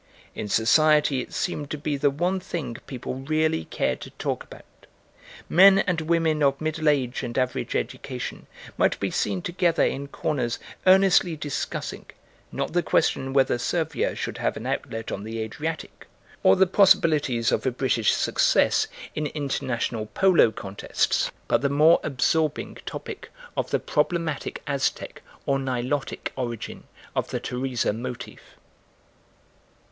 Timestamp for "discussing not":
11.35-12.73